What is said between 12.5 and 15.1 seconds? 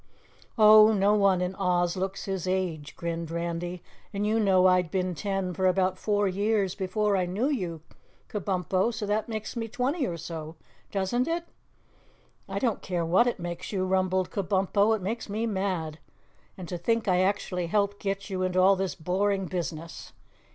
don't care what it makes you," rumbled Kabumpo, "it